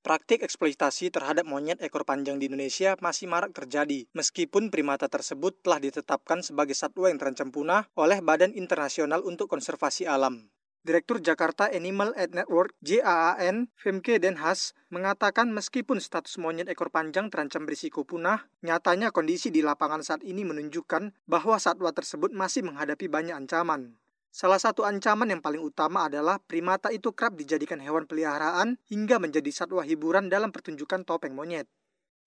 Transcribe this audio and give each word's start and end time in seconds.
Praktik 0.00 0.40
eksploitasi 0.40 1.12
terhadap 1.12 1.44
monyet 1.44 1.76
ekor 1.84 2.08
panjang 2.08 2.40
di 2.40 2.48
Indonesia 2.48 2.96
masih 3.04 3.28
marak 3.28 3.52
terjadi, 3.52 4.08
meskipun 4.16 4.72
primata 4.72 5.12
tersebut 5.12 5.60
telah 5.60 5.76
ditetapkan 5.76 6.40
sebagai 6.40 6.72
satwa 6.72 7.12
yang 7.12 7.20
terancam 7.20 7.52
punah 7.52 7.84
oleh 8.00 8.24
Badan 8.24 8.56
Internasional 8.56 9.20
untuk 9.20 9.52
Konservasi 9.52 10.08
Alam. 10.08 10.48
Direktur 10.80 11.20
Jakarta 11.20 11.68
Animal 11.68 12.16
Aid 12.16 12.32
Network 12.32 12.72
JAAN, 12.80 13.68
Femke 13.76 14.16
Den 14.16 14.40
Haas, 14.40 14.72
mengatakan 14.88 15.52
meskipun 15.52 16.00
status 16.00 16.40
monyet 16.40 16.72
ekor 16.72 16.88
panjang 16.88 17.28
terancam 17.28 17.68
berisiko 17.68 18.08
punah, 18.08 18.48
nyatanya 18.64 19.12
kondisi 19.12 19.52
di 19.52 19.60
lapangan 19.60 20.00
saat 20.00 20.24
ini 20.24 20.48
menunjukkan 20.48 21.12
bahwa 21.28 21.60
satwa 21.60 21.92
tersebut 21.92 22.32
masih 22.32 22.64
menghadapi 22.64 23.12
banyak 23.12 23.36
ancaman. 23.36 23.99
Salah 24.30 24.62
satu 24.62 24.86
ancaman 24.86 25.26
yang 25.26 25.42
paling 25.42 25.58
utama 25.58 26.06
adalah 26.06 26.38
primata 26.38 26.94
itu 26.94 27.10
kerap 27.10 27.34
dijadikan 27.34 27.82
hewan 27.82 28.06
peliharaan 28.06 28.78
hingga 28.86 29.18
menjadi 29.18 29.50
satwa 29.50 29.82
hiburan 29.82 30.30
dalam 30.30 30.54
pertunjukan 30.54 31.02
topeng 31.02 31.34
monyet. 31.34 31.66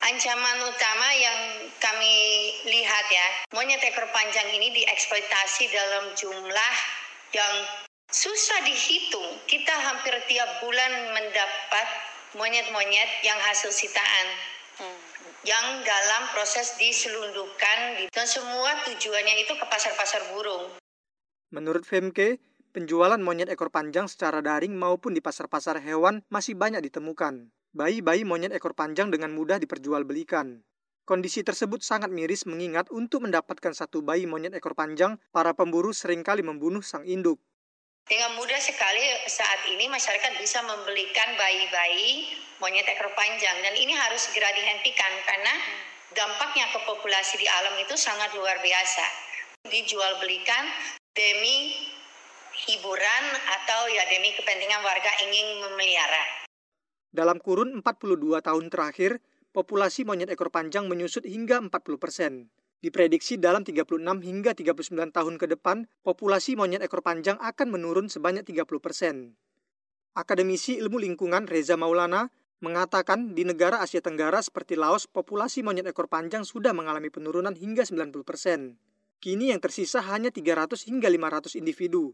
Ancaman 0.03 0.57
utama 0.67 1.07
yang 1.15 1.39
kami 1.79 2.15
lihat 2.67 3.05
ya, 3.07 3.27
monyet 3.55 3.79
ekor 3.87 4.03
panjang 4.11 4.51
ini 4.51 4.75
dieksploitasi 4.75 5.71
dalam 5.71 6.11
jumlah 6.19 6.75
yang 7.31 7.53
susah 8.11 8.59
dihitung. 8.67 9.39
Kita 9.47 9.71
hampir 9.71 10.11
tiap 10.27 10.59
bulan 10.59 10.91
mendapat 11.15 11.87
monyet-monyet 12.35 13.23
yang 13.23 13.39
hasil 13.47 13.71
sitaan. 13.71 14.27
Hmm. 14.75 14.99
Yang 15.47 15.87
dalam 15.87 16.23
proses 16.35 16.75
diselundupkan 16.75 18.11
dan 18.11 18.25
semua 18.27 18.75
tujuannya 18.83 19.47
itu 19.47 19.55
ke 19.55 19.65
pasar-pasar 19.71 20.35
burung. 20.35 20.82
Menurut 21.53 21.85
Femke, 21.85 22.41
penjualan 22.73 23.21
monyet 23.21 23.45
ekor 23.45 23.69
panjang 23.69 24.09
secara 24.09 24.41
daring 24.41 24.73
maupun 24.73 25.13
di 25.13 25.21
pasar-pasar 25.21 25.77
hewan 25.85 26.25
masih 26.33 26.57
banyak 26.57 26.81
ditemukan. 26.81 27.53
Bayi-bayi 27.77 28.25
monyet 28.25 28.57
ekor 28.57 28.73
panjang 28.73 29.13
dengan 29.13 29.37
mudah 29.37 29.61
diperjualbelikan. 29.61 30.65
Kondisi 31.05 31.45
tersebut 31.45 31.85
sangat 31.85 32.09
miris 32.09 32.49
mengingat 32.49 32.89
untuk 32.89 33.29
mendapatkan 33.29 33.69
satu 33.69 34.01
bayi 34.01 34.25
monyet 34.25 34.57
ekor 34.57 34.73
panjang, 34.73 35.21
para 35.29 35.53
pemburu 35.53 35.93
sering 35.93 36.25
kali 36.25 36.41
membunuh 36.41 36.81
sang 36.81 37.05
induk. 37.05 37.37
Dengan 38.09 38.33
mudah 38.33 38.57
sekali 38.57 39.05
saat 39.29 39.61
ini 39.69 39.85
masyarakat 39.93 40.33
bisa 40.41 40.57
membelikan 40.65 41.37
bayi-bayi 41.37 42.33
monyet 42.57 42.89
ekor 42.89 43.13
panjang 43.13 43.61
dan 43.61 43.77
ini 43.77 43.93
harus 43.93 44.25
segera 44.25 44.49
dihentikan 44.57 45.13
karena 45.29 45.53
dampaknya 46.17 46.65
ke 46.73 46.81
populasi 46.81 47.37
di 47.37 47.45
alam 47.45 47.77
itu 47.77 47.93
sangat 47.93 48.33
luar 48.33 48.57
biasa. 48.57 49.05
Dijual 49.69 50.17
belikan 50.17 50.65
demi 51.13 51.77
hiburan 52.65 53.25
atau 53.37 53.81
ya 53.93 54.03
demi 54.09 54.33
kepentingan 54.33 54.81
warga 54.81 55.11
ingin 55.21 55.61
memelihara. 55.61 56.49
Dalam 57.13 57.37
kurun 57.37 57.85
42 57.85 58.41
tahun 58.41 58.73
terakhir, 58.73 59.21
populasi 59.53 60.09
monyet 60.09 60.33
ekor 60.33 60.49
panjang 60.49 60.89
menyusut 60.89 61.21
hingga 61.29 61.61
40 61.61 62.01
persen. 62.01 62.49
Diprediksi 62.81 63.37
dalam 63.37 63.61
36 63.61 64.01
hingga 64.25 64.57
39 64.57 65.13
tahun 65.13 65.35
ke 65.37 65.45
depan, 65.53 65.85
populasi 66.01 66.57
monyet 66.57 66.81
ekor 66.81 67.05
panjang 67.05 67.37
akan 67.37 67.67
menurun 67.69 68.09
sebanyak 68.09 68.41
30 68.49 68.81
persen. 68.81 69.37
Akademisi 70.17 70.81
Ilmu 70.81 70.97
Lingkungan 70.97 71.45
Reza 71.45 71.77
Maulana 71.77 72.33
mengatakan 72.65 73.37
di 73.37 73.45
negara 73.45 73.85
Asia 73.85 74.01
Tenggara 74.01 74.41
seperti 74.41 74.73
Laos, 74.73 75.05
populasi 75.05 75.61
monyet 75.61 75.85
ekor 75.85 76.09
panjang 76.09 76.41
sudah 76.41 76.73
mengalami 76.73 77.13
penurunan 77.13 77.53
hingga 77.53 77.85
90 77.85 78.25
persen. 78.25 78.81
Kini 79.23 79.55
yang 79.55 79.63
tersisa 79.63 80.03
hanya 80.03 80.35
300 80.35 80.83
hingga 80.83 81.07
500 81.07 81.55
individu. 81.55 82.11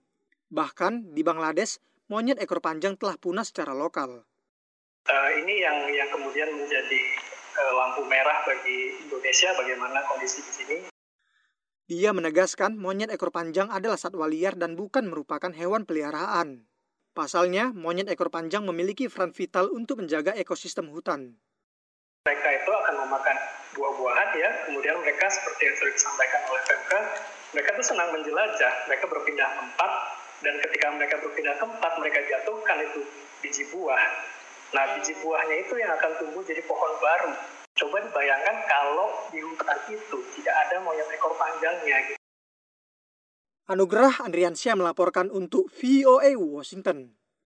Bahkan 0.54 1.18
di 1.18 1.26
Bangladesh, 1.26 1.82
monyet 2.06 2.38
ekor 2.38 2.62
panjang 2.62 2.94
telah 3.02 3.18
punah 3.18 3.42
secara 3.42 3.74
lokal. 3.74 4.22
Uh, 5.10 5.30
ini 5.42 5.58
yang 5.58 5.90
yang 5.90 6.06
kemudian 6.14 6.54
menjadi 6.54 7.02
uh, 7.58 7.74
lampu 7.82 8.06
merah 8.06 8.46
bagi 8.46 8.94
Indonesia 9.02 9.50
bagaimana 9.58 10.06
kondisi 10.06 10.46
di 10.46 10.54
sini. 10.54 10.78
Dia 11.90 12.14
menegaskan 12.14 12.78
monyet 12.78 13.10
ekor 13.10 13.34
panjang 13.34 13.74
adalah 13.74 13.98
satwa 13.98 14.30
liar 14.30 14.53
dan 14.53 14.78
bukan 14.78 15.09
merupakan 15.09 15.50
hewan 15.50 15.90
peliharaan. 15.90 16.69
Pasalnya, 17.18 17.74
monyet 17.74 18.06
ekor 18.06 18.30
panjang 18.30 18.69
memiliki 18.69 19.09
peran 19.09 19.34
vital 19.34 19.74
untuk 19.74 20.06
menjaga 20.06 20.38
ekosistem 20.38 20.94
hutan. 20.94 21.42
Mereka 22.30 22.50
itu 22.53 22.69
akan 22.89 23.05
memakan 23.05 23.38
buah-buahan 23.77 24.29
ya, 24.33 24.50
kemudian 24.66 24.97
mereka 24.97 25.29
seperti 25.29 25.69
yang 25.69 25.75
sudah 25.77 25.94
disampaikan 25.94 26.41
oleh 26.50 26.61
PMK, 26.66 26.94
mereka 27.53 27.69
tuh 27.77 27.85
senang 27.85 28.09
menjelajah, 28.09 28.73
mereka 28.89 29.05
berpindah 29.05 29.50
tempat, 29.61 29.91
dan 30.41 30.57
ketika 30.57 30.88
mereka 30.97 31.16
berpindah 31.22 31.55
tempat, 31.61 31.91
mereka 32.01 32.19
jatuhkan 32.25 32.77
itu 32.81 33.05
biji 33.45 33.63
buah. 33.69 34.01
Nah, 34.73 34.83
biji 34.97 35.13
buahnya 35.22 35.55
itu 35.69 35.77
yang 35.77 35.94
akan 35.94 36.11
tumbuh 36.17 36.41
jadi 36.41 36.66
pohon 36.66 36.94
baru. 36.97 37.29
Coba 37.77 38.01
dibayangkan 38.01 38.57
kalau 38.66 39.29
di 39.29 39.38
hutan 39.38 39.79
itu 39.85 40.17
tidak 40.41 40.56
ada 40.66 40.81
monyet 40.81 41.06
ekor 41.13 41.38
panjangnya. 41.38 41.97
Gitu. 42.09 42.21
Anugerah 43.69 44.25
Andriansyah 44.25 44.73
melaporkan 44.73 45.29
untuk 45.29 45.69
VOA 45.69 46.33
Washington. 46.41 47.19